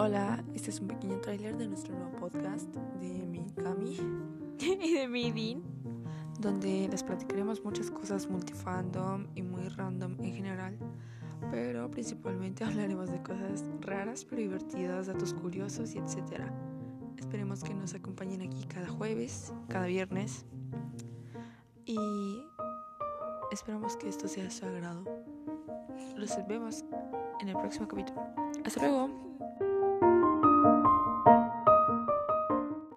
Hola, 0.00 0.44
este 0.54 0.70
es 0.70 0.78
un 0.78 0.86
pequeño 0.86 1.20
tráiler 1.20 1.56
de 1.56 1.66
nuestro 1.66 1.92
nuevo 1.92 2.12
podcast 2.18 2.72
de 3.00 3.26
mi 3.26 3.44
Cami 3.50 3.98
y 4.60 4.94
de 4.94 5.08
mi 5.08 5.32
Dean, 5.32 5.60
donde 6.38 6.86
les 6.88 7.02
platicaremos 7.02 7.64
muchas 7.64 7.90
cosas 7.90 8.30
multifandom 8.30 9.26
y 9.34 9.42
muy 9.42 9.68
random 9.70 10.14
en 10.20 10.34
general, 10.34 10.78
pero 11.50 11.90
principalmente 11.90 12.62
hablaremos 12.64 13.10
de 13.10 13.20
cosas 13.24 13.64
raras 13.80 14.24
pero 14.24 14.40
divertidas, 14.40 15.08
datos 15.08 15.34
curiosos 15.34 15.92
y 15.96 15.98
etc. 15.98 16.44
Esperemos 17.16 17.64
que 17.64 17.74
nos 17.74 17.92
acompañen 17.92 18.42
aquí 18.42 18.66
cada 18.68 18.86
jueves, 18.86 19.52
cada 19.66 19.86
viernes 19.86 20.46
y 21.86 21.98
esperamos 23.50 23.96
que 23.96 24.08
esto 24.08 24.28
sea 24.28 24.44
de 24.44 24.52
su 24.52 24.64
agrado. 24.64 25.02
Los 26.14 26.38
vemos 26.46 26.84
en 27.40 27.48
el 27.48 27.56
próximo 27.56 27.88
capítulo. 27.88 28.22
Hasta 28.64 28.80
luego. 28.80 29.27